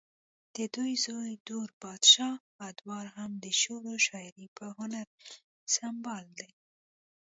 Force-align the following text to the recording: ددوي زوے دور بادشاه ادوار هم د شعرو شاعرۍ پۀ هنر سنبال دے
ددوي 0.55 0.93
زوے 1.05 1.29
دور 1.49 1.69
بادشاه 1.83 2.35
ادوار 2.69 3.05
هم 3.15 3.31
د 3.43 3.45
شعرو 3.61 3.93
شاعرۍ 4.07 4.47
پۀ 4.55 4.65
هنر 4.79 5.05
سنبال 5.73 6.25
دے 6.39 6.49